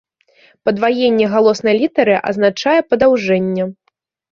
[0.69, 3.73] Падваенне галоснай літары азначае падаўжэнне.